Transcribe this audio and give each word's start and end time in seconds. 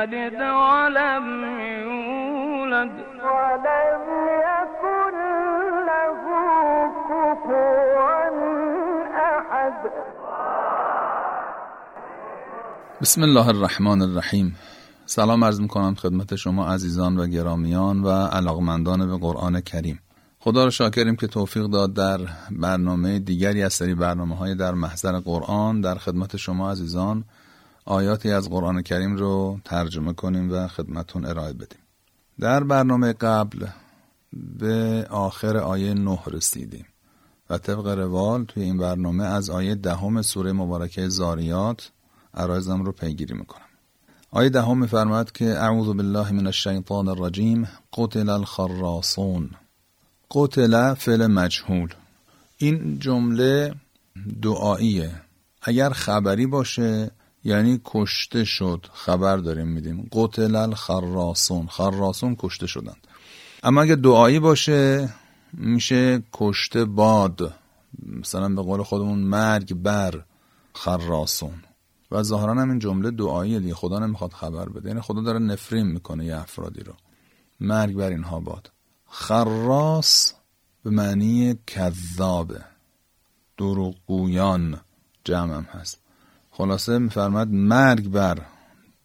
يلد 0.00 0.40
ولم 0.40 1.26
يولد. 1.84 2.92
ولم 3.24 4.04
يكن 4.48 5.14
له 5.90 6.20
كفوا 7.08 8.30
احد 9.36 9.74
بسم 13.00 13.22
الله 13.22 13.48
الرحمن 13.48 14.02
الرحیم. 14.02 14.56
سلام 15.06 15.44
عرض 15.44 15.60
می‌کنم 15.60 15.94
خدمت 15.94 16.36
شما 16.36 16.66
عزیزان 16.66 17.18
و 17.18 17.26
گرامیان 17.26 18.02
و 18.02 18.08
علاقمندان 18.08 19.06
به 19.06 19.18
قرآن 19.18 19.60
کریم. 19.60 20.00
خدا 20.38 20.64
رو 20.64 20.70
شاکریم 20.70 21.16
که 21.16 21.26
توفیق 21.26 21.66
داد 21.66 21.94
در 21.94 22.18
برنامه 22.50 23.18
دیگری 23.18 23.62
از 23.62 23.72
سری 23.72 23.94
برنامه 23.94 24.36
های 24.36 24.54
در 24.54 24.74
محضر 24.74 25.18
قرآن 25.18 25.80
در 25.80 25.94
خدمت 25.94 26.36
شما 26.36 26.70
عزیزان 26.70 27.24
آیاتی 27.84 28.30
از 28.30 28.50
قرآن 28.50 28.82
کریم 28.82 29.16
رو 29.16 29.60
ترجمه 29.64 30.12
کنیم 30.12 30.52
و 30.52 30.68
خدمتون 30.68 31.24
ارائه 31.24 31.52
بدیم. 31.52 31.78
در 32.40 32.64
برنامه 32.64 33.12
قبل 33.12 33.66
به 34.58 35.06
آخر 35.10 35.56
آیه 35.56 35.94
نه 35.94 36.18
رسیدیم 36.26 36.86
و 37.50 37.58
طبق 37.58 37.86
روال 37.86 38.44
توی 38.44 38.62
این 38.62 38.78
برنامه 38.78 39.24
از 39.24 39.50
آیه 39.50 39.74
دهم 39.74 40.22
سوره 40.22 40.52
مبارکه 40.52 41.08
زاریات 41.08 41.90
عرایزم 42.34 42.82
رو 42.82 42.92
پیگیری 42.92 43.34
می‌کنم. 43.34 43.64
آیه 44.30 44.48
دهم 44.48 44.78
میفرماد 44.78 45.32
که 45.32 45.44
اعوذ 45.44 45.86
بالله 45.86 46.32
من 46.32 46.46
الشیطان 46.46 47.08
الرجیم 47.08 47.68
قتل 47.92 48.28
الخراصون. 48.28 49.50
قتل 50.30 50.94
فعل 50.94 51.26
مجهول. 51.26 51.94
این 52.56 52.98
جمله 52.98 53.74
دعاییه. 54.42 55.22
اگر 55.62 55.90
خبری 55.90 56.46
باشه 56.46 57.10
یعنی 57.44 57.80
کشته 57.84 58.44
شد. 58.44 58.86
خبر 58.92 59.36
داریم 59.36 59.68
میدیم. 59.68 60.08
قتل 60.12 60.56
الخراسون. 60.56 61.66
خراسون 61.66 62.36
کشته 62.38 62.66
شدند. 62.66 63.06
اما 63.62 63.82
اگه 63.82 63.96
دعایی 63.96 64.38
باشه 64.38 65.14
میشه 65.52 66.22
کشته 66.32 66.84
باد. 66.84 67.54
مثلا 68.06 68.48
به 68.48 68.62
قول 68.62 68.82
خودمون 68.82 69.18
مرگ 69.18 69.74
بر 69.74 70.24
خراسون. 70.72 71.62
و 72.10 72.22
ظاهرا 72.22 72.54
هم 72.54 72.70
این 72.70 72.78
جمله 72.78 73.10
دعایی 73.10 73.60
دیگه. 73.60 73.74
خدا 73.74 73.98
نمی‌خواد 73.98 74.32
خبر 74.32 74.68
بده. 74.68 74.88
یعنی 74.88 75.00
خدا 75.00 75.20
داره 75.20 75.38
نفرین 75.38 75.86
می‌کنه 75.86 76.24
یه 76.24 76.36
افرادی 76.40 76.80
رو. 76.80 76.92
مرگ 77.60 77.94
بر 77.94 78.10
اینها 78.10 78.40
باد. 78.40 78.70
خراس 79.06 80.34
به 80.84 80.90
معنی 80.90 81.58
کذابه. 81.66 82.60
دروغگویان 83.58 84.80
جمعم 85.24 85.62
هست. 85.62 85.99
خلاصه 86.50 86.98
میفرمد 86.98 87.48
مرگ 87.48 88.08
بر 88.08 88.38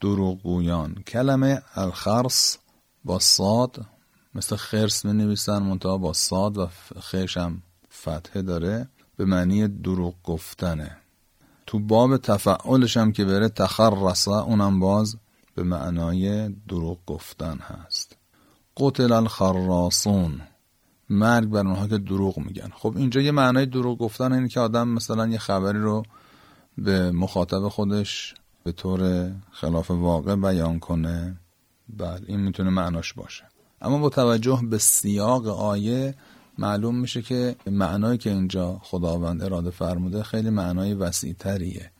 دروغگویان. 0.00 0.94
کلمه 0.94 1.62
الخرس 1.74 2.58
با 3.04 3.18
صاد 3.18 3.86
مثل 4.34 4.56
خرس 4.56 5.04
می 5.04 5.12
نویسن 5.12 5.58
منتها 5.58 5.98
با 5.98 6.12
صاد 6.12 6.58
و 6.58 6.68
خیش 7.00 7.36
هم 7.36 7.62
فتحه 7.92 8.42
داره 8.42 8.88
به 9.16 9.24
معنی 9.24 9.68
دروغ 9.68 10.14
گفتنه. 10.24 10.96
تو 11.66 11.78
باب 11.78 12.16
تفعولش 12.16 12.96
هم 12.96 13.12
که 13.12 13.24
بره 13.24 13.48
تخرصه 13.48 14.30
اونم 14.30 14.80
باز 14.80 15.16
به 15.54 15.62
معنای 15.62 16.48
دروغ 16.48 16.98
گفتن 17.06 17.58
هست. 17.58 18.16
قتل 18.76 19.12
الخراسون. 19.12 20.40
مرگ 21.10 21.48
بر 21.48 21.66
اونها 21.66 21.88
که 21.88 21.98
دروغ 21.98 22.38
میگن. 22.38 22.70
خب 22.74 22.96
اینجا 22.96 23.20
یه 23.20 23.30
معنای 23.30 23.66
دروغ 23.66 23.98
گفتن 23.98 24.32
اینه 24.32 24.48
که 24.48 24.60
آدم 24.60 24.88
مثلا 24.88 25.26
یه 25.26 25.38
خبری 25.38 25.78
رو 25.78 26.02
به 26.78 27.12
مخاطب 27.12 27.68
خودش 27.68 28.34
به 28.64 28.72
طور 28.72 29.30
خلاف 29.50 29.90
واقع 29.90 30.36
بیان 30.36 30.78
کنه. 30.78 31.36
بله 31.88 32.22
این 32.26 32.40
می‌تونه 32.40 32.70
معناش 32.70 33.12
باشه. 33.12 33.44
اما 33.82 33.98
با 33.98 34.08
توجه 34.08 34.60
به 34.70 34.78
سیاق 34.78 35.46
آیه 35.46 36.14
معلوم 36.58 36.98
میشه 36.98 37.22
که 37.22 37.56
معنایی 37.66 38.18
که 38.18 38.30
اینجا 38.30 38.80
خداوند 38.82 39.42
اراده 39.42 39.70
فرموده 39.70 40.22
خیلی 40.22 40.50
معنای 40.50 40.94
وسیع 40.94 41.34
تریه 41.38 41.90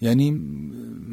یعنی 0.00 0.40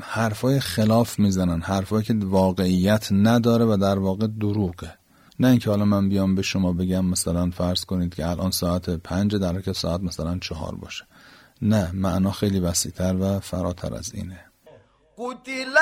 حرفای 0.01 0.59
خلاف 0.59 1.19
می‌زنن 1.19 1.61
حرفایی 1.61 2.03
که 2.03 2.13
واقعیت 2.13 3.07
نداره 3.11 3.65
و 3.65 3.77
در 3.81 3.99
واقع 3.99 4.27
دروغه. 4.27 4.93
نه 5.39 5.47
اینکه 5.47 5.69
حالا 5.69 5.85
من 5.85 6.09
بیام 6.09 6.35
به 6.35 6.41
شما 6.41 6.73
بگم 6.73 7.05
مثلا 7.05 7.49
فرض 7.49 7.85
کنید 7.85 8.15
که 8.15 8.29
الان 8.29 8.51
ساعت 8.51 8.89
پنج 8.89 9.35
در 9.35 9.61
که 9.61 9.73
ساعت 9.73 10.01
مثلا 10.01 10.37
چهار 10.37 10.75
باشه. 10.75 11.05
نه 11.61 11.91
معنا 11.93 12.31
خیلی 12.31 12.59
وسیعتر 12.59 13.15
و 13.19 13.39
فراتر 13.39 13.93
از 13.93 14.13
اینه. 14.13 14.39
قتل 15.17 15.77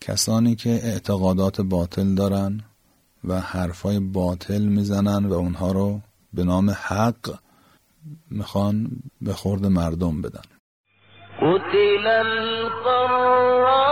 کسانی 0.00 0.54
که 0.54 0.70
اعتقادات 0.70 1.60
باطل 1.60 2.14
دارن 2.14 2.60
و 3.24 3.40
حرفای 3.40 4.00
باطل 4.00 4.62
می‌زنن 4.62 5.26
و 5.26 5.32
اونها 5.32 5.72
رو 5.72 6.00
به 6.32 6.44
نام 6.44 6.70
حق 6.70 7.38
می‌خوان 8.30 8.90
به 9.20 9.32
خورد 9.32 9.66
مردم 9.66 10.22
بدن. 10.22 10.42
قتل 11.42 12.06
القرافون 12.06 13.89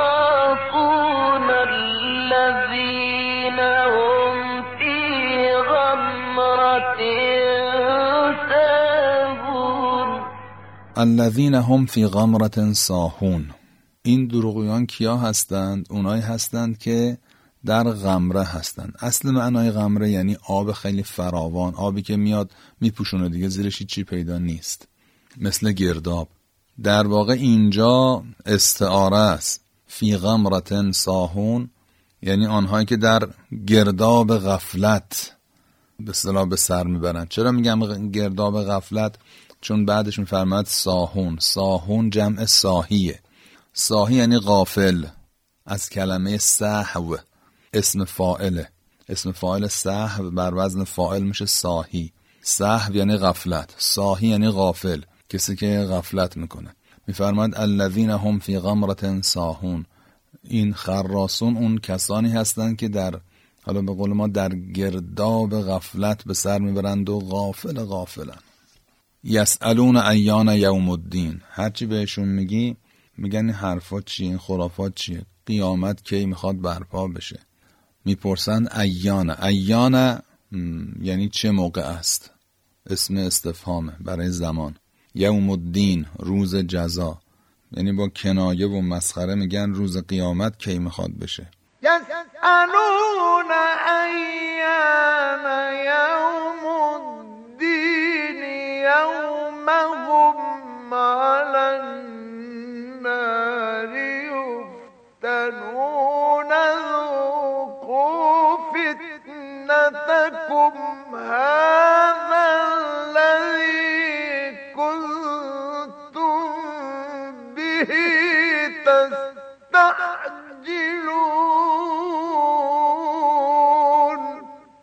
الذين 10.99 11.55
هم 11.55 11.87
في 11.87 12.07
غمرة 12.07 12.73
ساهون. 12.73 13.51
این 14.03 14.27
دروغیان 14.27 14.87
کیا 14.87 15.17
هستند؟ 15.17 15.87
اونایی 15.91 16.23
هستند 16.23 16.79
که 16.79 17.19
در 17.67 17.91
غمره 17.91 18.45
هستند. 18.45 18.95
اصل 19.01 19.31
معنای 19.31 19.71
غمره 19.71 20.11
یعنی 20.11 20.37
آب 20.49 20.73
خیلی 20.73 21.03
فراوان 21.03 21.75
آبی 21.75 22.03
که 22.03 22.17
میاد 22.17 22.51
میپوشونه 22.81 23.29
دیگه 23.29 23.49
زیرش 23.49 23.83
چی 23.83 24.05
پیدا 24.05 24.39
نیست. 24.39 24.89
مثل 25.37 25.73
گرداب. 25.73 26.29
در 26.83 27.07
واقع 27.07 27.33
اینجا 27.33 28.25
استعاره 28.47 29.17
است. 29.17 29.61
فی 29.87 30.17
غمرتن 30.17 30.93
ساهون 30.93 31.71
یعنی 32.23 32.47
آنهایی 32.47 32.87
که 32.87 32.97
در 32.97 33.29
گرداب 33.67 34.39
غفلت 34.39 35.37
به 36.01 36.13
صلاح 36.13 36.49
به 36.49 36.57
سر 36.57 36.85
می‌برند 36.85 37.29
چرا 37.29 37.53
میگم 37.53 38.11
گرداب 38.11 38.63
غفلت؟ 38.65 39.19
چون 39.61 39.85
بعدش 39.85 40.19
میفرماد 40.19 40.67
ساهون. 40.67 41.39
ساهون 41.41 42.11
جمع 42.11 42.45
ساهیه. 42.45 43.21
ساهی 43.73 44.15
یعنی 44.15 44.39
غافل. 44.39 45.07
از 45.67 45.91
کلمه 45.91 46.39
سهو. 46.39 47.17
اسم 47.73 48.05
فائله 48.05 48.69
اسم 49.09 49.33
فاعل 49.33 49.67
سهو 49.67 50.31
بر 50.31 50.55
وزن 50.55 50.85
فائل 50.85 51.23
میشه 51.23 51.47
ساهی. 51.47 52.13
سهو 52.43 52.97
یعنی 52.97 53.17
غفلت. 53.17 53.75
ساهی 53.79 54.29
یعنی 54.29 54.49
غافل. 54.49 55.01
کسی 55.29 55.57
که 55.57 55.87
غفلت 55.91 56.37
می‌کنه. 56.37 56.75
میفرماد 57.07 57.55
الذین 57.55 58.11
هم 58.11 58.39
فی 58.39 58.59
غمرت 58.59 59.25
ساهون. 59.25 59.87
این 60.45 60.75
خراسون 60.75 61.57
اون 61.57 61.79
کسانی 61.79 62.31
هستند 62.31 62.77
که 62.77 62.89
در 62.89 63.21
حالا 63.63 63.83
به 63.83 63.95
قول 63.95 64.13
ما 64.13 64.27
در 64.27 64.49
گرداب 64.49 65.63
غفلت 65.63 66.25
به 66.25 66.35
سر 66.35 66.59
می‌برند 66.59 67.09
و 67.09 67.19
غافل 67.19 67.85
غافلن. 67.85 68.39
یسالون 69.25 69.97
ایان 69.97 70.49
یوم 70.49 70.89
الدین. 70.91 71.41
هرچی 71.51 71.87
بهشون 71.87 72.29
میگی 72.29 72.77
میگن 73.17 73.39
این 73.39 73.51
حرفات 73.51 74.05
چیه 74.05 74.27
این 74.27 74.39
خرافات 74.39 74.95
چیه؟ 74.95 75.23
قیامت 75.47 76.05
کی 76.05 76.27
می‌خواد 76.27 76.61
برپا 76.61 77.09
بشه؟ 77.09 77.41
می‌پرسند 78.05 78.79
ایان. 78.79 79.31
ایان 79.31 80.23
یعنی 81.03 81.29
چه 81.29 81.51
موقع 81.51 81.83
است؟ 81.83 82.31
اسم 82.91 83.17
استفهامه 83.17 83.93
برای 84.01 84.31
زمان. 84.31 84.77
یوم 85.15 85.51
الدین 85.51 86.07
روز 86.19 86.57
جزا. 86.57 87.21
یعنی 87.73 87.93
با 87.93 88.09
کنایه 88.09 88.67
و 88.67 88.81
مسخره 88.81 89.35
میگن 89.35 89.71
روز 89.71 89.97
قیامت 89.97 90.59
کی 90.59 90.79
می‌خواد 90.79 91.11
بشه. 91.21 91.51
یسالون 91.83 93.51
ایان 93.87 95.45
یوم 95.85 96.28
على 100.95 101.81
النار 101.81 102.89
يفتنون 105.25 106.53
ذوقوا 106.93 108.39
هذا 111.15 112.47
الذي 113.09 113.93
كنتم 114.77 116.41
به 117.57 117.91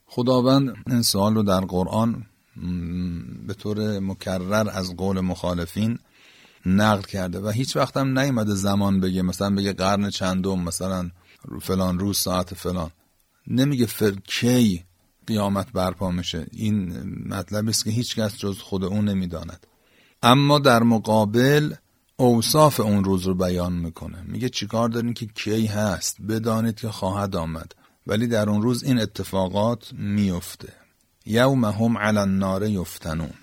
خداوند 0.08 0.76
انسان 0.88 1.36
رو 1.36 1.44
در 1.44 1.66
قرآن 1.66 2.24
طور 3.56 4.00
مکرر 4.00 4.70
از 4.70 4.96
قول 4.96 5.20
مخالفین 5.20 6.00
نقل 6.66 7.02
کرده 7.02 7.40
و 7.40 7.50
هیچ 7.50 7.76
وقت 7.76 7.98
هم 7.98 8.20
نیومده 8.20 8.56
زمان 8.56 9.00
بگه 9.00 9.22
مثلا 9.22 9.56
بگه 9.56 9.74
قرن 9.74 10.10
چندم 10.10 10.60
مثلا 10.60 11.12
فلان 11.62 12.00
روز 12.00 12.18
ساعت 12.18 12.54
فلان. 12.54 12.92
نمیگه 13.48 13.86
فر 13.86 14.12
کی 14.12 14.84
قیامت 15.28 15.72
برپا 15.72 16.12
میشه. 16.12 16.48
این 16.52 17.04
مطلب 17.28 17.68
است 17.68 17.84
که 17.84 17.92
هیچ 17.92 18.16
کس 18.16 18.38
جز 18.38 18.58
خود 18.58 18.84
اون 18.84 19.10
نمی‌داند. 19.10 19.68
اما 20.24 20.60
در 20.60 20.84
مقابل 20.84 21.74
اوصاف 22.18 22.80
اون 22.80 23.04
روز 23.04 23.24
رو 23.24 23.36
بیان 23.36 23.74
می‌کنه. 23.74 24.22
میگه 24.22 24.50
چیکار 24.50 24.90
دارین 24.90 25.14
که 25.14 25.26
کی 25.26 25.66
هست؟ 25.66 26.22
بدانید 26.22 26.76
که 26.76 26.90
خواهد 26.90 27.36
آمد. 27.36 27.76
ولی 28.08 28.28
در 28.28 28.50
اون 28.50 28.62
روز 28.62 28.84
این 28.84 29.00
اتفاقات 29.00 29.94
میفته. 29.94 30.74
یوم 31.26 31.66
هم 31.66 31.98
علی 31.98 32.18
النار 32.18 32.64
یفتنون. 32.64 33.34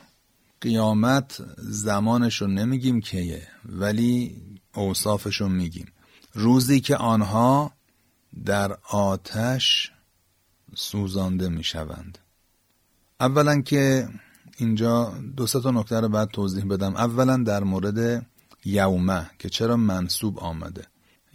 قیامت 0.60 1.42
زمانش 1.58 2.40
رو 2.40 2.46
نمیگیم 2.46 3.00
کیه 3.00 3.48
ولی 3.66 4.36
اوصافش 4.74 5.40
رو 5.40 5.48
میگیم. 5.48 5.92
روزی 6.34 6.80
که 6.80 6.96
آنها 6.96 7.72
در 8.44 8.76
آتش 8.90 9.92
سوزانده 10.74 11.48
می‌شوند. 11.48 12.18
اولا 13.20 13.60
که 13.60 14.08
اینجا 14.56 15.14
دو 15.36 15.46
تا 15.46 15.70
نکته 15.70 16.00
رو 16.00 16.08
بعد 16.08 16.28
توضیح 16.28 16.64
بدم. 16.64 16.96
اولا 16.96 17.36
در 17.36 17.64
مورد 17.64 18.26
یومه 18.64 19.30
که 19.38 19.48
چرا 19.48 19.76
منصوب 19.76 20.38
آمده؟ 20.38 20.86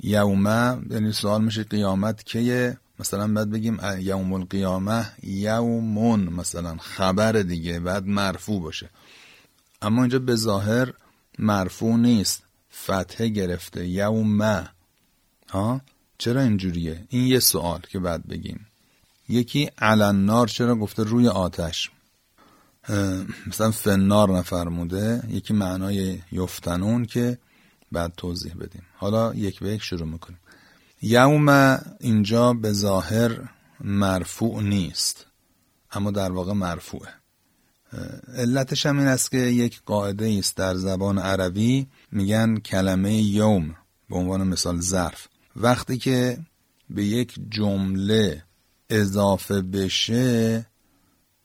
یومه 0.03 0.77
یعنی 0.89 1.11
سوال 1.11 1.44
میشه 1.44 1.63
قیامت 1.63 2.23
کیه؟ 2.23 2.77
مثلا 2.99 3.33
بعد 3.33 3.49
بگیم 3.49 3.79
یوم 3.99 4.33
القیامه 4.33 5.11
یومون 5.23 6.19
مثلا 6.19 6.77
خبر 6.77 7.31
دیگه 7.31 7.79
بعد 7.79 8.05
مرفوع 8.05 8.61
باشه. 8.61 8.89
اما 9.81 10.01
اینجا 10.01 10.19
به 10.19 10.35
ظاهر 10.35 10.94
مرفوع 11.39 11.95
نیست. 11.95 12.44
فتحه 12.83 13.27
گرفته 13.27 13.88
یومه. 13.88 14.69
ها؟ 15.49 15.81
چرا 16.17 16.41
اینجوریه؟ 16.41 17.03
این 17.09 17.27
یه 17.27 17.39
سوال 17.39 17.81
که 17.89 17.99
بعد 17.99 18.27
بگیم. 18.27 18.67
یکی 19.29 19.69
علنار 19.77 20.47
چرا 20.47 20.75
گفته 20.75 21.03
روی 21.03 21.27
آتش؟ 21.27 21.91
مثلا 23.47 23.71
فنار 23.71 24.38
نفرموده 24.38 25.23
یکی 25.27 25.53
معنای 25.53 26.19
یفتنون 26.31 27.05
که 27.05 27.38
بعد 27.91 28.13
توضیح 28.17 28.53
بدیم. 28.53 28.81
حالا 28.95 29.33
یک 29.33 29.59
به 29.59 29.69
یک 29.69 29.83
شروع 29.83 30.07
می‌کنیم. 30.07 30.39
یوم 31.01 31.79
اینجا 31.99 32.53
به 32.53 32.73
ظاهر 32.73 33.49
مرفوع 33.81 34.61
نیست 34.63 35.25
اما 35.91 36.11
در 36.11 36.31
واقع 36.31 36.53
مرفوعه. 36.53 37.09
علتش 38.35 38.85
هم 38.85 38.99
این 38.99 39.07
است 39.07 39.31
که 39.31 39.38
یک 39.38 39.81
قاعده 39.85 40.35
است 40.39 40.57
در 40.57 40.75
زبان 40.75 41.19
عربی 41.19 41.88
میگن 42.11 42.57
کلمه 42.57 43.13
یوم 43.13 43.75
به 44.09 44.15
عنوان 44.15 44.47
مثال 44.47 44.79
ظرف. 44.79 45.27
وقتی 45.55 45.97
که 45.97 46.38
به 46.89 47.05
یک 47.05 47.39
جمله 47.49 48.44
اضافه 48.89 49.61
بشه 49.61 50.65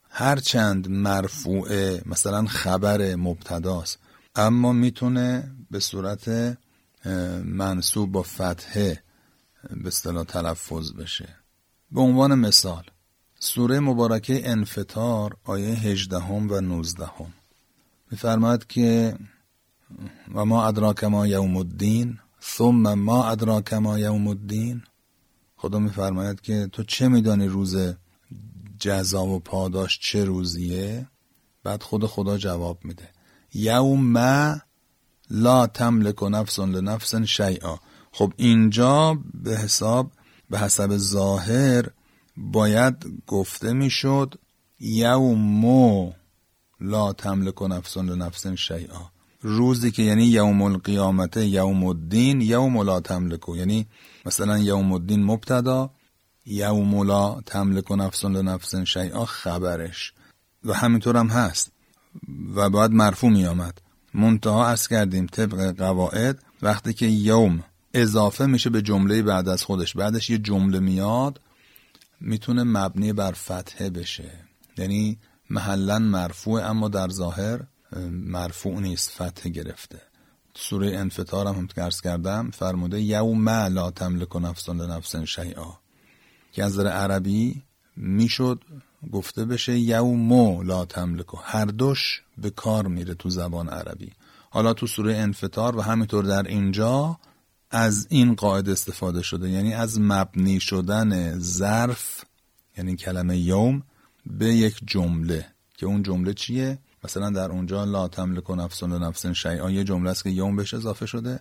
هرچند 0.09 0.87
مرفوعه 0.89 2.01
مثلا 2.05 2.45
خبر 2.45 3.15
مبتداست 3.15 3.99
اما 4.35 4.71
می‌تونه 4.71 5.51
به 5.71 5.79
صورت 5.79 6.57
منصوب 7.43 8.11
با 8.11 8.23
فتحه 8.23 9.02
به 9.71 9.87
اصطلاح 9.87 10.23
تلفظ 10.23 10.93
بشه. 10.93 11.29
به 11.91 12.01
عنوان 12.01 12.35
مثال 12.35 12.83
سوره 13.39 13.79
مبارکه 13.79 14.49
انفطار 14.49 15.37
آیه 15.43 15.75
18 15.75 16.17
و 16.17 16.61
19 16.61 17.05
هم 17.05 17.33
میفرماید 18.11 18.67
که 18.67 19.17
و 20.33 20.45
ما 20.45 20.65
ادراک 20.65 21.03
ما 21.03 21.27
یوم 21.27 21.57
الدین 21.57 22.19
ثم 22.43 22.93
ما 22.93 23.25
ادراک 23.25 23.73
ما 23.73 23.99
یوم 23.99 24.27
الدین. 24.27 24.83
خدا 25.55 25.79
میفرماید 25.79 26.41
که 26.41 26.69
تو 26.71 26.83
چه 26.83 27.07
میدانی 27.07 27.47
روز 27.47 27.77
جزا 28.79 29.25
و 29.25 29.39
پاداش 29.39 29.99
چه 29.99 30.25
روزیه؟ 30.25 31.07
بعد 31.63 31.83
خود 31.83 32.05
خدا 32.05 32.37
جواب 32.37 32.79
میده. 32.83 33.09
یوم 33.53 34.17
لا 35.29 35.67
تملک 35.67 36.23
نفس 36.23 36.59
لنفس 36.59 37.15
شیئا. 37.15 37.79
خب 38.15 38.33
اینجا 38.37 39.17
به 39.33 39.57
حساب 39.57 40.11
به 40.49 40.59
حسب 40.59 40.97
ظاهر 40.97 41.85
باید 42.37 43.23
گفته 43.27 43.73
می‌شد 43.73 44.35
یومو 44.79 46.11
لا 46.81 47.13
تملک 47.13 47.61
نفس 47.61 47.97
لنفس 47.97 48.47
شیئا. 48.47 49.11
روزی 49.41 49.91
که 49.91 50.03
یعنی 50.03 50.23
یوم 50.23 50.61
القیامت 50.61 51.37
یوم 51.37 51.83
الدین 51.83 52.41
یوم 52.41 52.81
لا 52.81 52.99
تملکو 52.99 53.57
یعنی 53.57 53.87
مثلا 54.25 54.57
یوم 54.57 54.93
الدین 54.93 55.23
مبتدا 55.23 55.89
یوم 56.45 57.03
لا 57.03 57.41
تملک 57.45 57.91
نفس 57.91 58.25
لنفس 58.25 58.75
شیئا 58.75 59.25
خبرش. 59.25 60.13
و 60.65 60.73
همینطور 60.73 61.17
هم 61.17 61.27
هست. 61.27 61.71
و 62.55 62.69
باید 62.69 62.91
مرفوع 62.91 63.29
می 63.29 63.45
آمد 63.45 63.81
منتها 64.13 64.67
از 64.67 64.87
کردیم 64.87 65.25
طبق 65.25 65.77
قواعد 65.77 66.43
وقتی 66.61 66.93
که 66.93 67.05
یوم 67.05 67.63
اضافه 67.93 68.45
میشه 68.45 68.69
به 68.69 68.81
جمله 68.81 69.21
بعد 69.21 69.49
از 69.49 69.63
خودش. 69.63 69.93
بعدش 69.93 70.29
یه 70.29 70.37
جمله 70.37 70.79
میاد 70.79 71.41
می‌تونه 72.21 72.63
مبنی 72.63 73.13
بر 73.13 73.31
فتحه 73.31 73.89
بشه. 73.89 74.31
یعنی 74.77 75.17
محلا 75.49 75.99
مرفوع 75.99 76.69
اما 76.69 76.89
در 76.89 77.09
ظاهر 77.09 77.59
مرفوع 78.11 78.79
نیست 78.79 79.09
فتحه 79.09 79.49
گرفته. 79.51 80.01
سوره 80.55 80.97
انفطار 80.97 81.47
هم 81.47 81.55
هم 81.55 81.67
کردم 82.03 82.51
فرموده 82.51 83.01
یوم 83.01 83.49
لا 83.49 83.91
تملک 83.91 84.35
نفس 84.35 84.69
لنفس 84.69 85.15
شیئا. 85.15 85.77
که 86.51 86.63
از 86.63 86.79
عربی 86.79 87.61
می‌شد 87.95 88.63
گفته 89.11 89.45
بشه 89.45 89.79
یومو 89.79 90.63
لا 90.63 90.85
تملکو. 90.85 91.37
هر 91.43 91.65
دوش 91.65 92.21
به 92.37 92.49
کار 92.49 92.87
میره 92.87 93.13
تو 93.13 93.29
زبان 93.29 93.69
عربی. 93.69 94.11
حالا 94.49 94.73
تو 94.73 94.87
سوره 94.87 95.15
انفطار 95.15 95.77
و 95.77 95.81
همینطور 95.81 96.23
در 96.23 96.43
اینجا 96.43 97.19
از 97.73 98.07
این 98.09 98.35
قاعده 98.35 98.71
استفاده 98.71 99.21
شده. 99.21 99.49
یعنی 99.49 99.73
از 99.73 99.99
مبنی 99.99 100.59
شدن 100.59 101.39
ظرف 101.39 102.23
یعنی 102.77 102.95
کلمه 102.95 103.37
یوم 103.37 103.83
به 104.25 104.45
یک 104.45 104.79
جمله. 104.85 105.45
که 105.77 105.85
اون 105.85 106.03
جمله 106.03 106.33
چیه؟ 106.33 106.77
مثلا 107.03 107.29
در 107.29 107.51
اونجا 107.51 107.83
لا 107.83 108.07
تملک 108.07 108.51
نفس 108.51 108.83
نفس 108.83 109.25
شیئا 109.25 109.71
یه 109.71 109.83
جمله 109.83 110.09
است 110.09 110.23
که 110.23 110.29
یوم 110.29 110.55
بهش 110.55 110.73
اضافه 110.73 111.05
شده. 111.05 111.39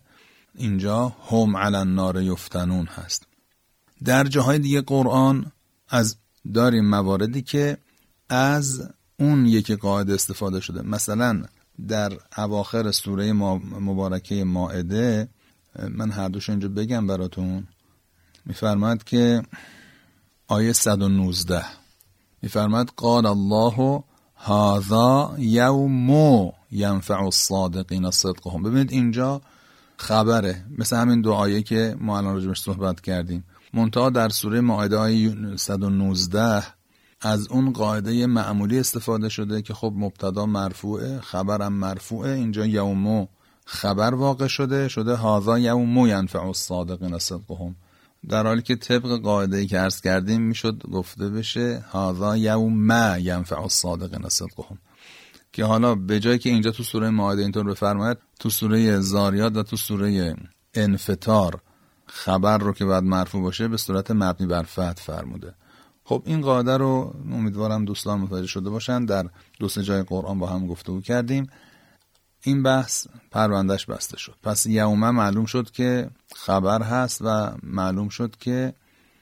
اینجا 0.54 1.08
هم 1.30 1.56
علی 1.56 1.76
النار 1.76 2.22
یفتنون 2.22 2.86
هست. 2.86 3.26
در 4.04 4.24
جاهای 4.24 4.58
دیگه 4.58 4.80
قرآن 4.80 5.52
از 5.88 6.16
داریم 6.54 6.84
مواردی 6.84 7.42
که 7.42 7.78
از 8.28 8.88
اون 9.18 9.46
یکی 9.46 9.74
قاعده 9.76 10.14
استفاده 10.14 10.60
شده. 10.60 10.82
مثلا 10.82 11.42
در 11.88 12.12
اواخر 12.36 12.90
سوره 12.90 13.32
مبارکه 13.32 14.44
ماعده 14.44 15.28
من 15.90 16.10
هر 16.10 16.28
دوش 16.28 16.50
اینجا 16.50 16.68
بگم 16.68 17.06
براتون. 17.06 17.68
میفرماد 18.46 19.04
که 19.04 19.42
آیه 20.48 20.72
119 20.72 21.64
میفرماد 22.42 22.90
قال 22.96 23.26
الله 23.26 24.04
هذا 24.36 25.34
یوم 25.38 26.52
ینفع 26.70 27.22
الصادقین 27.22 28.10
صدقهم. 28.10 28.62
ببینید 28.62 28.92
اینجا 28.92 29.40
خبره. 29.96 30.64
مثل 30.78 30.96
همین 30.96 31.28
آیه 31.28 31.62
که 31.62 31.96
ما 32.00 32.18
الان 32.18 32.34
راجبش 32.34 32.60
صحبت 32.60 33.00
کردیم. 33.00 33.44
منتها 33.74 34.10
در 34.10 34.28
سوره 34.28 34.60
ماعده 34.60 34.96
آیه 34.96 35.56
119 35.56 36.62
از 37.20 37.48
اون 37.48 37.72
قاعده 37.72 38.26
معمولی 38.26 38.78
استفاده 38.78 39.28
شده 39.28 39.62
که 39.62 39.74
خب 39.74 39.92
مبتدا 39.96 40.46
مرفوعه 40.46 41.20
خبرم 41.20 41.72
مرفوعه 41.72 42.32
اینجا 42.32 42.66
یومو 42.66 43.26
خبر 43.64 44.14
واقع 44.14 44.46
شده 44.46 44.88
شده 44.88 45.14
هازا 45.14 45.58
یومو 45.58 46.08
ینفع 46.08 46.46
الصادقین 46.46 47.18
صدقهم. 47.18 47.76
در 48.28 48.46
حالی 48.46 48.62
که 48.62 48.76
طبق 48.76 49.20
قاعده 49.20 49.56
ای 49.56 49.66
که 49.66 49.78
عرض 49.78 50.00
کردیم 50.00 50.40
می‌شد 50.40 50.82
گفته 50.92 51.28
بشه 51.28 51.84
هازا 51.90 52.36
یوم 52.36 53.16
ینفع 53.18 53.60
الصادقین 53.60 54.28
صدقهم. 54.28 54.78
که 55.52 55.64
حالا 55.64 55.94
به 55.94 56.20
جای 56.20 56.38
که 56.38 56.50
اینجا 56.50 56.70
تو 56.70 56.82
سوره 56.82 57.10
ماعده 57.10 57.42
اینطور 57.42 57.64
بفرماید 57.64 58.18
تو 58.38 58.50
سوره 58.50 59.00
زاریات 59.00 59.56
و 59.56 59.62
تو 59.62 59.76
سوره 59.76 60.36
انفطار 60.74 61.60
خبر 62.06 62.58
رو 62.58 62.72
که 62.72 62.84
بعد 62.84 63.04
مرفوع 63.04 63.42
باشه 63.42 63.68
به 63.68 63.76
صورت 63.76 64.10
مبنی 64.10 64.46
بر 64.46 64.62
فتح 64.62 64.92
فرموده. 64.92 65.54
خب 66.04 66.22
این 66.26 66.40
قاعده 66.40 66.76
رو 66.76 67.14
امیدوارم 67.32 67.84
دوستان 67.84 68.20
متوجه 68.20 68.46
شده 68.46 68.70
باشن. 68.70 69.04
در 69.04 69.26
دو 69.58 69.68
سه 69.68 69.82
جای 69.82 70.02
قرآن 70.02 70.38
با 70.38 70.46
هم 70.46 70.66
گفتگو 70.66 71.00
کردیم. 71.00 71.46
این 72.44 72.62
بحث 72.62 73.06
پروندهش 73.30 73.86
بسته 73.86 74.18
شد. 74.18 74.34
پس 74.42 74.66
یومه 74.66 75.10
معلوم 75.10 75.46
شد 75.46 75.70
که 75.70 76.10
خبر 76.36 76.82
هست 76.82 77.22
و 77.22 77.52
معلوم 77.62 78.08
شد 78.08 78.36
که 78.40 78.74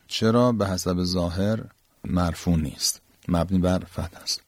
چرا 0.09 0.53
به 0.53 0.67
حسب 0.67 1.03
ظاهر 1.03 1.61
مرفوع 2.05 2.57
نیست. 2.57 3.01
مبنی 3.29 3.59
بر 3.59 3.79
فتح 3.79 4.23
است. 4.23 4.43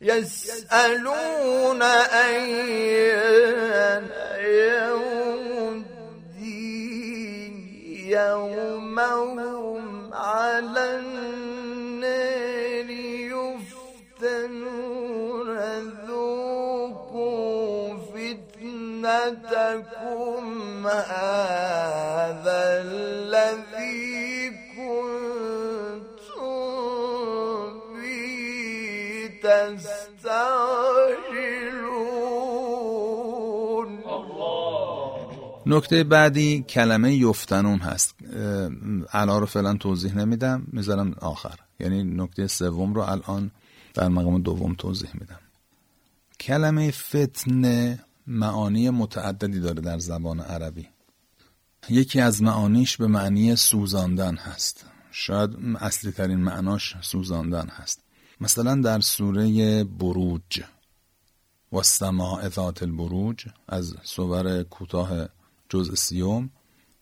یسألون 0.00 1.82
این 1.82 2.48
یوم 4.68 5.84
دین 6.38 7.54
یوم 8.08 8.98
هم 10.14 11.41
هذا 20.86 22.62
الذي 22.80 24.50
كنتم 24.76 26.12
به 27.94 29.28
تستعجلون 29.42 30.42
نکته 35.66 36.04
بعدی 36.04 36.62
کلمه 36.68 37.14
یفتنون 37.14 37.78
هست. 37.78 38.14
علا 39.12 39.38
رو 39.38 39.46
فعلا 39.46 39.74
توضیح 39.74 40.14
نمیدم 40.16 40.66
می‌ذارم 40.72 41.14
آخر. 41.20 41.54
یعنی 41.80 42.04
نکته 42.04 42.46
سوم 42.46 42.94
رو 42.94 43.00
الان 43.00 43.50
در 43.94 44.08
مقام 44.08 44.42
دوم 44.42 44.74
توضیح 44.74 45.10
میدم. 45.14 45.40
کلمه 46.40 46.90
فتنه 46.90 48.04
معانی 48.26 48.90
متعددی 48.90 49.60
داره 49.60 49.80
در 49.80 49.98
زبان 49.98 50.40
عربی. 50.40 50.88
یکی 51.88 52.20
از 52.20 52.42
معانیش 52.42 52.96
به 52.96 53.06
معنی 53.06 53.56
سوزاندن 53.56 54.36
هست. 54.36 54.84
شاید 55.10 55.50
اصلی 55.80 56.12
ترین 56.12 56.38
معناش 56.38 56.94
سوزاندن 57.00 57.68
هست. 57.68 58.02
مثلا 58.40 58.74
در 58.80 59.00
سوره 59.00 59.84
بروج. 59.84 60.62
و 61.72 61.82
سماع 61.82 62.48
ذات 62.48 62.82
البروج 62.82 63.46
از 63.68 63.94
سور 64.02 64.62
کوتاه 64.62 65.28
جزء 65.68 65.94
سیوم 65.94 66.50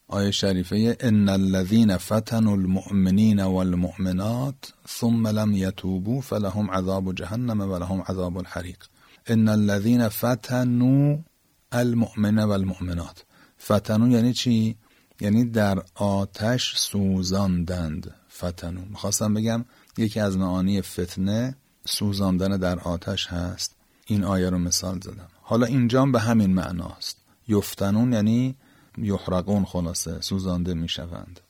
آیه 0.09 0.31
شریفه 0.31 0.97
ان 1.01 1.29
الذين 1.29 1.97
فتنوا 1.97 2.55
المؤمنین 2.55 3.41
والمؤمنات 3.41 4.73
ثم 4.89 5.29
لم 5.29 5.53
يتوبوا 5.55 6.21
فلهم 6.21 6.71
عذاب 6.71 7.15
جهنم 7.15 7.61
ولهم 7.61 8.01
عذاب 8.01 8.39
الحریق. 8.39 8.89
ان 9.27 9.49
الذين 9.49 10.09
فتنوا 10.09 11.17
المؤمن 11.73 12.39
والمؤمنات. 12.39 13.25
فتنوا 13.63 14.09
یعنی 14.09 14.33
چی؟ 14.33 14.77
یعنی 15.21 15.45
در 15.45 15.83
آتش 15.95 16.77
سوزاندند. 16.77 18.15
فتنو. 18.39 18.81
می‌خواستم 18.91 19.35
بگم 19.35 19.65
یکی 19.99 20.21
از 20.21 20.39
معانی 20.39 20.83
فتنه 20.83 21.57
سوزاندن 21.85 22.57
در 22.57 22.79
آتش 22.79 23.27
هست. 23.27 23.77
این 24.07 24.25
آیه 24.25 24.51
رو 24.51 24.59
مثال 24.59 25.01
زدم. 25.01 25.29
حالا 25.43 25.67
اینجا 25.67 26.07
به 26.07 26.21
همین 26.21 26.55
معناست. 26.55 27.17
یفتنون 27.49 28.13
یعنی 28.13 28.57
یحرقون 28.99 29.65
خلاصه 29.65 30.21
سوزانده 30.21 30.75
می‌شوند. 30.75 31.41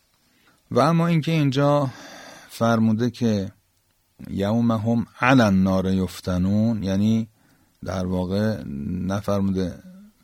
و 0.70 0.78
اما 0.78 1.06
اینکه 1.06 1.32
اینجا 1.32 1.90
فرموده 2.48 3.10
که 3.10 3.52
یوم 4.30 4.70
هم 4.70 5.06
علن 5.20 5.62
نار 5.62 5.92
یفتنون 5.92 6.82
یعنی 6.82 7.28
در 7.84 8.06
واقع 8.06 8.62
نفرموده 9.06 9.75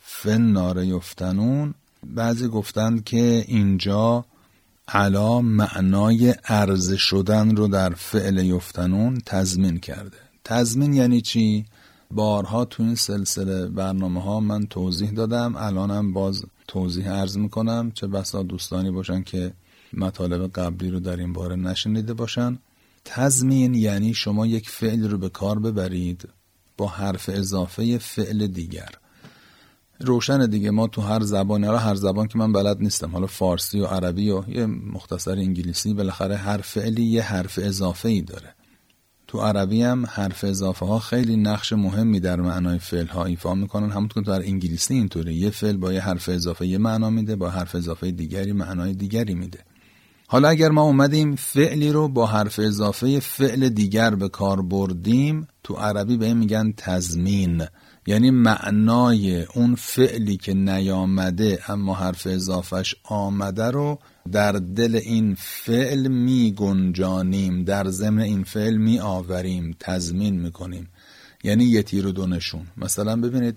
فن 0.00 0.40
نار 0.40 0.84
یفتنون. 0.84 1.75
بعضی 2.06 2.48
گفتند 2.48 3.04
که 3.04 3.44
اینجا 3.48 4.25
علا 4.88 5.40
معنای 5.40 6.34
عرض 6.44 6.94
شدن 6.94 7.56
رو 7.56 7.68
در 7.68 7.90
فعل 7.90 8.38
یفتنون 8.38 9.18
تضمین 9.26 9.78
کرده. 9.78 10.16
تضمین 10.44 10.94
یعنی 10.94 11.20
چی؟ 11.20 11.64
بارها 12.10 12.64
تو 12.64 12.82
این 12.82 12.94
سلسله 12.94 13.66
برنامه 13.66 14.22
ها 14.22 14.40
من 14.40 14.66
توضیح 14.66 15.10
دادم 15.10 15.56
الانم 15.56 16.12
باز 16.12 16.44
توضیح 16.68 17.10
عرض 17.10 17.36
می‌کنم. 17.36 17.90
چه 17.94 18.06
بسا 18.06 18.42
دوستانی 18.42 18.90
باشن 18.90 19.22
که 19.22 19.52
مطالب 19.92 20.52
قبلی 20.52 20.90
رو 20.90 21.00
در 21.00 21.16
این 21.16 21.32
باره 21.32 21.56
نشنیده 21.56 22.14
باشن. 22.14 22.58
تضمین 23.04 23.75
یعنی 23.75 24.14
شما 24.14 24.46
یک 24.46 24.70
فعل 24.70 25.10
رو 25.10 25.18
به 25.18 25.28
کار 25.28 25.58
ببرید. 25.58 26.28
با 26.76 26.87
حرف 26.87 27.30
اضافه 27.33 27.99
فعل 27.99 28.47
دیگر. 28.47 28.88
روشن 30.00 30.47
دیگه 30.47 30.71
ما 30.71 30.87
تو 30.87 31.02
هر 31.02 31.23
زبان 31.23 31.64
حالا 31.64 31.78
هر 31.78 31.95
زبان 31.95 32.28
که 32.28 32.38
من 32.38 32.52
بلد 32.52 32.80
نیستم 32.80 33.11
حالا 33.11 33.26
فارسی 33.26 33.80
و 33.80 33.87
عربی 33.87 34.30
و 34.30 34.42
یه 34.49 34.66
مختصر 34.66 35.33
انگلیسی 35.33 35.95
بالاخره 35.95 36.37
هر 36.37 36.59
فعلی 36.59 37.02
یه 37.02 37.23
حرف 37.23 37.59
اضافه 37.62 38.09
ای 38.09 38.23
داره. 38.23 38.54
تو 39.26 39.40
عربی 39.40 39.83
هم 39.83 40.06
حرف 40.06 40.45
اضافه 40.45 40.87
ها 40.87 40.99
خیلی 40.99 41.37
نقش 41.37 41.73
مهمی 41.73 42.21
در 42.21 42.40
معنای 42.40 42.78
فعل 42.78 43.06
ها 43.06 43.25
ایفا 43.25 43.54
می‌کنن. 43.54 43.90
همونطور 43.90 44.23
که 44.23 44.30
در 44.30 44.42
انگلیسی 44.42 44.95
اینطوره 44.95 45.35
یه 45.35 45.50
فعل 45.50 45.76
با 45.76 45.92
یه 45.92 46.00
حرف 46.00 46.28
اضافه 46.28 46.66
یه 46.66 46.78
معنا 46.78 47.11
میده 47.11 47.37
با 47.37 47.50
حرف 47.50 47.75
اضافه 47.75 48.11
دیگری 48.11 48.52
معنای 48.52 48.95
دیگری 48.95 49.35
میده. 49.35 49.59
حالا 50.28 50.49
اگر 50.49 50.68
ما 50.68 50.83
اومدیم 50.83 51.37
فعلی 51.37 51.92
رو 51.92 52.09
با 52.09 52.26
حرف 52.26 52.59
اضافه 52.59 53.21
فعل 53.21 53.68
دیگر 53.68 54.14
به 54.14 54.28
کار 54.28 54.62
بردیم 54.62 55.49
تو 55.62 55.75
عربی 55.75 56.16
به 56.16 56.26
این 56.26 56.37
میگن 56.37 56.73
تضمین. 56.76 57.66
یعنی 58.06 58.30
معنای 58.30 59.42
اون 59.42 59.75
فعلی 59.75 60.37
که 60.37 60.54
نیامده 60.54 61.59
اما 61.68 61.95
حرف 61.95 62.26
اضافش 62.26 62.95
آمده 63.04 63.71
رو 63.71 63.99
در 64.33 64.52
دل 64.52 65.00
این 65.04 65.37
فعل 65.38 66.09
می 66.09 66.52
گنجانیم 66.52 67.64
در 67.64 67.88
ضمن 67.88 68.23
این 68.23 68.45
فعل 68.45 68.76
می 68.76 68.99
آوریم 68.99 69.76
تضمین 69.80 70.40
می‌کنیم. 70.40 70.88
یعنی 71.45 71.64
یه 71.64 71.83
تیر 71.83 72.06
و 72.06 72.12
دو 72.12 72.26
مثلا 72.76 73.16
ببینید 73.16 73.56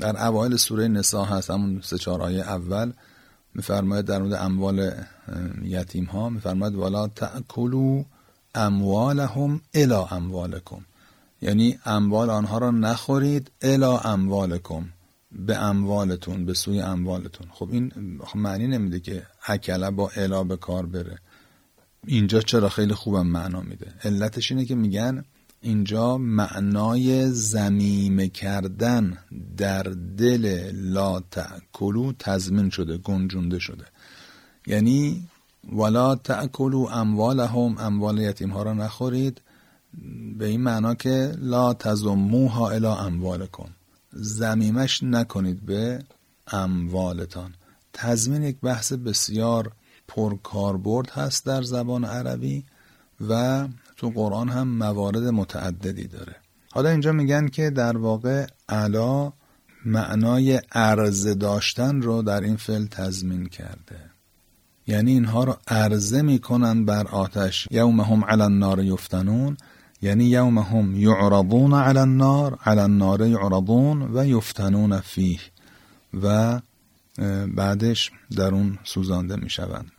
در 0.00 0.26
اوایل 0.26 0.56
سوره 0.56 0.88
نسا 0.88 1.24
هست 1.24 1.50
همون 1.50 1.80
سه 1.82 1.98
چهار 1.98 2.22
آیه 2.22 2.40
اول. 2.40 2.92
میفرماید 3.54 4.04
در 4.04 4.18
مورد 4.18 4.32
اموال 4.32 4.92
یتیم 5.62 6.04
ها 6.04 6.28
میفرماید 6.28 6.74
ولا 6.74 7.08
تأکلوا 7.08 8.04
اموالهم 8.54 9.60
الی 9.74 9.94
اموالکم. 10.10 10.84
یعنی 11.42 11.78
اموال 11.84 12.30
آنها 12.30 12.58
را 12.58 12.70
نخورید 12.70 13.50
الا 13.62 13.98
اموالکم 13.98 14.84
به 15.32 15.56
اموالتون 15.56 16.44
به 16.44 16.54
سوی 16.54 16.80
اموالتون. 16.80 17.46
خب 17.50 17.68
این 17.72 17.92
معنی 18.34 18.66
نمیده 18.66 19.00
که 19.00 19.26
اکله 19.46 19.90
با 19.90 20.10
الا 20.16 20.44
به 20.44 20.56
کار 20.56 20.86
بره. 20.86 21.18
اینجا 22.06 22.40
چرا 22.40 22.68
خیلی 22.68 22.94
خوبم 22.94 23.26
معنا 23.26 23.60
میده. 23.60 23.94
علتش 24.04 24.52
اینه 24.52 24.64
که 24.64 24.74
میگن 24.74 25.24
اینجا 25.62 26.18
معنای 26.18 27.30
زمیم 27.30 28.28
کردن 28.28 29.18
در 29.56 29.82
دل 30.16 30.70
لا 30.74 31.20
تأکلو 31.20 32.12
تضمین 32.18 32.70
شده 32.70 32.96
گنجونده 32.96 33.58
شده. 33.58 33.84
یعنی 34.66 35.26
ولا 35.72 36.14
تأکلو 36.14 36.78
اموالهم 36.92 37.78
اموال 37.78 38.18
یتیم 38.18 38.50
ها 38.50 38.62
را 38.62 38.72
نخورید. 38.72 39.40
به 40.38 40.46
این 40.46 40.60
معنا 40.60 40.94
که 40.94 41.32
لا 41.38 41.74
تزموها 41.74 42.70
الی 42.70 42.86
اموالکم. 42.86 43.68
زمیمش 44.12 45.02
نکنید 45.02 45.66
به 45.66 46.04
اموالتان. 46.52 47.54
تضمین 47.92 48.42
یک 48.42 48.56
بحث 48.60 48.92
بسیار 48.92 49.72
پرکاربرد 50.08 51.10
هست 51.10 51.46
در 51.46 51.62
زبان 51.62 52.04
عربی 52.04 52.64
و 53.28 53.68
تو 54.00 54.10
قرآن 54.10 54.48
هم 54.48 54.68
موارد 54.68 55.22
متعددی 55.22 56.08
داره. 56.08 56.36
حالا 56.72 56.88
اینجا 56.88 57.12
میگن 57.12 57.48
که 57.48 57.70
در 57.70 57.96
واقع 57.96 58.46
علا 58.68 59.32
معنای 59.84 60.60
عرضه 60.72 61.34
داشتن 61.34 62.02
رو 62.02 62.22
در 62.22 62.40
این 62.40 62.56
فعل 62.56 62.86
تضمین 62.86 63.48
کرده. 63.48 64.10
یعنی 64.86 65.10
اینها 65.10 65.44
رو 65.44 65.56
عرضه 65.68 66.22
می‌کنن 66.22 66.84
بر 66.84 67.06
آتش. 67.06 67.68
یوم 67.70 68.00
هم 68.00 68.24
علی 68.24 68.42
النار 68.42 68.78
یفتنون 68.78 69.56
یعنی 70.02 70.24
یوم 70.24 70.58
هم 70.58 70.94
یعرضون 70.96 71.74
علی 71.74 71.98
النار 71.98 72.58
علی 72.64 72.80
النار 72.80 73.26
یعرضون 73.26 74.16
و 74.16 74.26
یفتنون 74.26 75.00
فیه. 75.00 75.40
و 76.22 76.60
بعدش 77.56 78.10
در 78.36 78.54
اون 78.54 78.78
سوزانده 78.84 79.36
می 79.36 79.50
شوند 79.50 79.92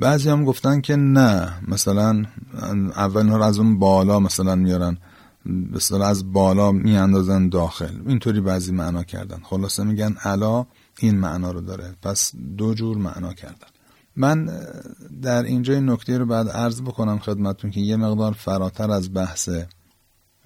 بعضی 0.00 0.28
هم 0.28 0.44
گفتن 0.44 0.80
که 0.80 0.96
نه 0.96 1.52
مثلا 1.68 2.24
اول 2.96 3.28
رو 3.28 3.42
از 3.42 3.58
اون 3.58 3.78
بالا 3.78 4.20
مثلا 4.20 4.54
میارن 4.54 4.98
مثلا 5.46 6.06
از 6.06 6.32
بالا 6.32 6.72
میاندازن 6.72 7.48
داخل. 7.48 7.94
اینطوری 8.06 8.40
بعضی 8.40 8.72
معنا 8.72 9.02
کردن. 9.02 9.40
خلاصه 9.42 9.84
میگن 9.84 10.16
علا 10.24 10.66
این 10.98 11.18
معنا 11.18 11.50
رو 11.50 11.60
داره. 11.60 11.94
پس 12.02 12.32
دو 12.56 12.74
جور 12.74 12.96
معنا 12.96 13.32
کردن. 13.32 13.66
من 14.16 14.50
در 15.22 15.42
اینجا 15.42 15.74
این 15.74 15.90
نکته 15.90 16.18
رو 16.18 16.26
بعد 16.26 16.48
عرض 16.48 16.82
بکنم 16.82 17.18
خدمتون 17.18 17.70
که 17.70 17.80
یه 17.80 17.96
مقدار 17.96 18.32
فراتر 18.32 18.90
از 18.90 19.14
بحث 19.14 19.48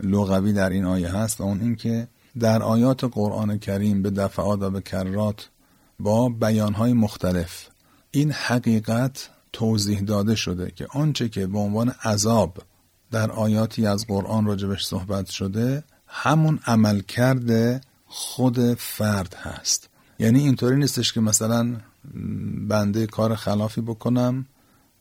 لغوی 0.03 0.53
در 0.53 0.71
این 0.71 0.85
آیه 0.85 1.17
هست 1.17 1.41
و 1.41 1.45
اون 1.45 1.61
اینکه 1.61 2.09
در 2.39 2.63
آیات 2.63 3.05
قرآن 3.05 3.59
کریم 3.59 4.03
به 4.03 4.11
دفعات 4.11 4.63
و 4.63 4.71
به 4.71 4.81
کرات 4.81 5.49
با 6.01 6.29
بیانهای 6.29 6.93
مختلف. 6.93 7.69
این 8.11 8.33
حقیقت 8.33 9.31
توضیح 9.55 10.01
داده 10.01 10.35
شده 10.35 10.73
که 10.77 10.87
آنچه 10.91 11.29
که 11.29 11.47
به 11.47 11.59
عنوان 11.59 11.89
عذاب 11.89 12.59
در 13.11 13.31
آیاتی 13.31 13.87
از 13.87 14.07
قرآن 14.07 14.47
راجبش 14.47 14.87
صحبت 14.87 15.31
شده 15.31 15.85
همون 16.07 16.61
عمل 16.67 17.01
کرده 17.01 17.81
خود 18.07 18.75
فرد 18.75 19.35
هست. 19.35 19.89
یعنی 20.19 20.41
اینطوری 20.41 20.77
نیستش 20.77 21.13
که 21.13 21.21
مثلا 21.21 21.77
بنده 22.69 23.07
کار 23.07 23.35
خلافی 23.35 23.81
بکنم 23.81 24.47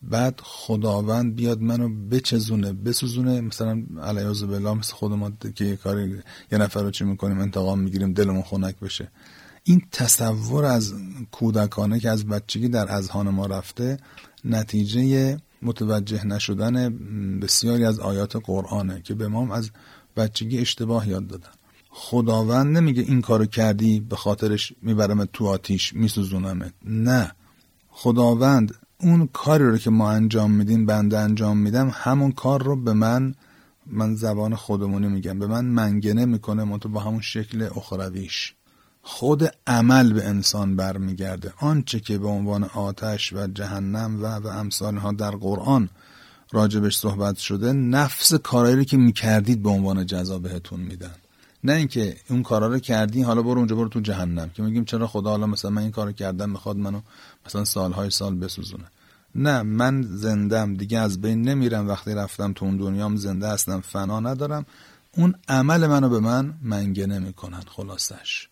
بعد 0.01 0.39
خداوند 0.43 1.35
بیاد 1.35 1.61
منو 1.61 1.89
بچزونه 2.09 2.73
بسوزونه. 2.73 3.41
مثلا 3.41 3.83
علیه 4.03 4.45
بالله 4.45 4.73
مثل 4.73 4.93
خود 4.93 5.11
ما 5.11 5.31
که 5.55 5.65
یه 5.65 5.75
کاری 5.75 6.21
یه 6.51 6.57
نفر 6.57 6.83
رو 6.83 6.91
چی 6.91 7.03
می‌کنیم 7.03 7.39
انتقام 7.39 7.79
می‌گیریم 7.79 8.13
دلمون 8.13 8.41
خنک 8.41 8.79
بشه. 8.79 9.11
این 9.63 9.81
تصور 9.91 10.65
از 10.65 10.93
کودکانه 11.31 11.99
که 11.99 12.09
از 12.09 12.25
بچگی 12.25 12.67
در 12.67 12.91
اذهان 12.91 13.29
ما 13.29 13.45
رفته 13.45 13.97
نتیجه 14.45 15.37
متوجه 15.61 16.27
نشدن 16.27 16.99
بسیاری 17.39 17.85
از 17.85 17.99
آیات 17.99 18.35
قرآنه 18.35 19.01
که 19.01 19.13
به 19.13 19.27
ما 19.27 19.55
از 19.55 19.71
بچگی 20.17 20.59
اشتباه 20.59 21.09
یاد 21.09 21.27
دادن. 21.27 21.49
خداوند 21.89 22.77
نمیگه 22.77 23.01
این 23.01 23.21
کارو 23.21 23.45
کردی 23.45 23.99
به 23.99 24.15
خاطرش 24.15 24.73
می‌برم 24.81 25.25
تو 25.25 25.47
آتیش 25.47 25.93
میسوزونمت. 25.93 26.73
نه. 26.85 27.31
خداوند 27.89 28.75
اون 28.97 29.29
کاری 29.33 29.63
رو 29.63 29.77
که 29.77 29.89
ما 29.89 30.11
انجام 30.11 30.51
میدیم 30.51 30.85
بنده 30.85 31.19
انجام 31.19 31.57
میدم 31.57 31.91
همون 31.93 32.31
کار 32.31 32.63
رو 32.63 32.75
به 32.75 32.93
من 32.93 33.35
من 33.87 34.15
زبان 34.15 34.55
خودمونی 34.55 35.07
میگم 35.07 35.39
به 35.39 35.47
من 35.47 35.65
منگنه 35.65 36.25
می‌کنه 36.25 36.63
منتو 36.63 36.89
با 36.89 36.99
همون 36.99 37.21
شکل 37.21 37.69
اخرویش. 37.75 38.53
خود 39.05 39.43
عمل 39.67 40.13
به 40.13 40.27
انسان 40.27 40.75
برمیگرده. 40.75 41.53
آنچه 41.59 41.99
که 41.99 42.17
به 42.17 42.27
عنوان 42.27 42.63
آتش 42.63 43.33
و 43.33 43.47
جهنم 43.47 44.23
و 44.23 44.27
و 44.27 44.47
امثالها 44.47 45.11
در 45.11 45.31
قرآن 45.31 45.89
راجبش 46.51 46.97
صحبت 46.97 47.37
شده 47.37 47.73
نفس 47.73 48.33
کارایی 48.33 48.85
که 48.85 48.97
می‌کردید 48.97 49.63
به 49.63 49.69
عنوان 49.69 50.05
جزا 50.05 50.39
بهتون 50.39 50.79
میدن. 50.79 51.15
نه 51.63 51.73
اینکه 51.73 52.15
اون 52.29 52.43
کارا 52.43 52.67
رو 52.67 52.79
کردی 52.79 53.21
حالا 53.21 53.41
برو 53.41 53.57
اونجا 53.57 53.75
برو 53.75 53.89
تو 53.89 53.99
جهنم 53.99 54.49
که 54.49 54.63
میگیم 54.63 54.85
چرا 54.85 55.07
خدا 55.07 55.29
حالا 55.29 55.47
مثلا 55.47 55.71
من 55.71 55.81
این 55.81 55.91
کارو 55.91 56.11
کردم 56.11 56.49
می‌خواد 56.49 56.77
منو 56.77 57.01
مثلا 57.45 57.65
سالهای 57.65 58.09
سال 58.09 58.35
بسوزونه. 58.35 58.85
نه 59.35 59.61
من 59.61 60.01
زندم 60.01 60.73
دیگه 60.73 60.99
از 60.99 61.21
بین 61.21 61.41
نمیرم. 61.41 61.87
وقتی 61.87 62.13
رفتم 62.13 62.53
تو 62.53 62.65
اون 62.65 62.77
دنیام 62.77 63.15
زنده 63.15 63.47
هستم 63.47 63.81
فنا 63.81 64.19
ندارم. 64.19 64.65
اون 65.17 65.35
عمل 65.47 65.87
منو 65.87 66.09
به 66.09 66.19
من 66.19 66.53
منگنه 66.61 67.19
می‌کنن 67.19 67.61
خلاصش. 67.67 68.47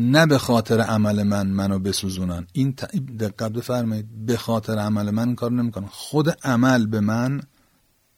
نه 0.00 0.26
به 0.26 0.38
خاطر 0.38 0.80
عمل 0.80 1.22
من 1.22 1.46
منو 1.46 1.78
بسوزونن. 1.78 2.46
این 2.52 2.70
دقت 3.18 3.52
بفرمایید. 3.52 4.26
به 4.26 4.36
خاطر 4.36 4.78
عمل 4.78 5.10
من 5.10 5.34
کار 5.34 5.52
نمی‌کنن. 5.52 5.86
خود 5.86 6.30
عمل 6.44 6.86
به 6.86 7.00
من 7.00 7.40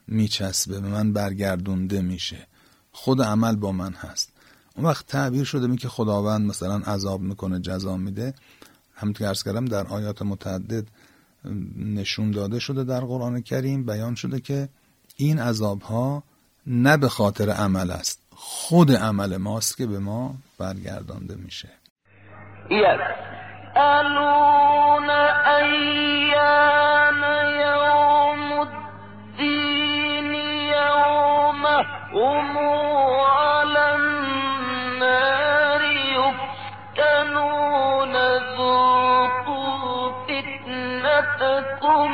میچسبه. 0.07 0.81
به 0.81 0.89
من 0.89 1.13
برگردونده 1.13 2.03
میشه. 2.03 2.47
خود 2.93 3.23
عمل 3.23 3.57
با 3.57 3.73
من 3.73 3.93
هست. 3.93 4.33
اون 4.77 4.87
وقت 4.87 5.07
تعبیر 5.07 5.45
شده 5.45 5.67
می 5.67 5.77
که 5.77 5.89
خداوند 5.89 6.47
مثلا 6.47 6.77
عذاب 6.77 7.21
می‌کنه 7.21 7.61
جزا 7.61 7.97
میده. 7.97 8.35
همونطور 8.95 9.19
که 9.19 9.29
ارز 9.29 9.43
کردم 9.43 9.65
در 9.65 9.87
آیات 9.87 10.23
متعدد 10.23 10.89
نشون 11.77 12.31
داده 12.31 12.59
شده 12.59 12.85
در 12.85 13.01
قرآن 13.01 13.41
کریم 13.41 13.87
بیان 13.87 14.15
شده 14.15 14.41
که 14.41 14.69
این 15.17 15.39
عذاب 15.39 15.83
ها 15.83 16.23
نه 16.67 16.97
به 16.97 17.09
خاطر 17.09 17.51
عمل 17.51 17.91
است. 17.91 18.19
خود 18.31 18.93
عمل 18.93 19.37
ماست 19.37 19.77
که 19.77 19.87
به 19.87 19.99
ما 19.99 20.39
برگردانده 20.61 21.35
میشه. 21.45 21.69
یسألون 22.71 24.21
ایان 25.61 27.23
یوم 27.61 28.53
الدین 28.61 30.31
یوم 30.75 31.63
هم 32.15 32.59
على 33.39 33.85
النار 33.99 35.83
یفتنون 36.97 38.15
ذوقوا 38.57 40.13
فتنتكم. 40.27 42.13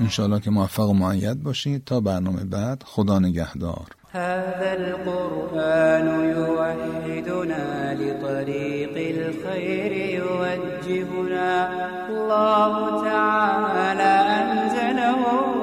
انشاءالله 0.00 0.40
که 0.40 0.50
موفق 0.50 0.88
و 0.88 0.92
معید 0.92 1.42
باشید. 1.42 1.84
تا 1.84 2.00
برنامه 2.00 2.44
بعد 2.44 2.82
خدا 2.86 3.18
نگهدار. 3.18 3.86
هذا 4.12 4.72
القرآن 4.72 6.06
يوحدنا 6.36 7.92
لطريق 7.92 8.94
الخير 8.96 9.92
يوجهنا. 9.92 11.68
الله 12.10 13.04
تعالى 13.04 14.14
أنزله 14.40 15.20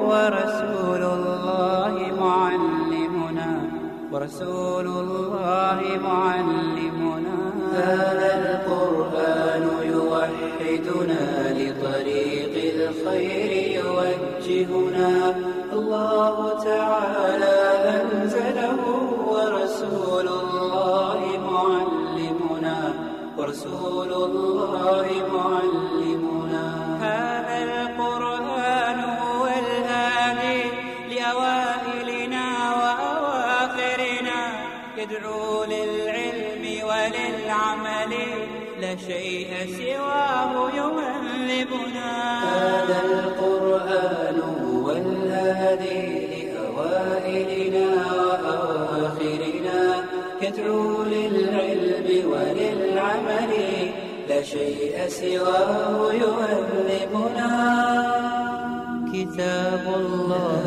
ورسول 0.10 1.04
الله 1.04 1.93
معلمنا. 2.19 3.52
ورسول 4.12 4.88
الله 4.88 5.80
معلمنا. 6.10 7.38
هذا 7.74 8.32
القرآن 8.41 9.63
يوحدنا 9.93 11.24
لطريق 11.60 12.54
الخير 12.76 13.64
يوجهنا 14.56 15.36
الله 15.74 16.63
تعالى 16.63 17.58
أنزله 17.98 18.82
ورسول 19.28 20.28
الله 20.28 21.20
معلمنا. 21.52 22.78
ورسول 23.38 24.12
الله 24.28 25.08
معلمنا 25.38 26.65
هذا 27.02 27.58
القرآن 27.68 29.00
هو 29.24 29.44
الهادي 29.63 30.62
لأوائلنا 31.12 32.46
وأواخرنا. 32.80 34.39
يدعو 34.98 35.63
للعلم 35.63 36.63
وللعمل. 36.89 38.13
لا 38.82 38.94
شيء 39.08 39.52
سواه 39.80 40.54
يهذبنا 41.56 42.44
هذا 42.44 43.00
القرآن 43.06 44.39
هو 44.39 44.91
الهادي 44.91 46.28
لأوائلنا 46.36 47.88
وأواخرنا 48.28 49.80
يدعو 50.41 51.04
للعلم 51.04 52.32
وللعمل 52.32 53.52
لا 54.30 54.41
شيء 54.44 54.96
سواه 55.08 56.13
يهذبنا 56.13 57.52
كتاب 59.13 59.84
الله 59.96 60.64